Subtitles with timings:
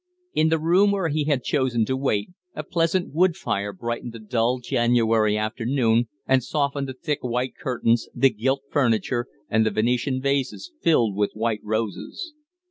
[0.33, 4.19] In the room where he had chosen to wait a pleasant wood fire brightened the
[4.19, 10.19] dull January afternoon and softened the thick, white curtains, the gilt furniture, and the Venetian
[10.19, 12.33] vases filled with white roses.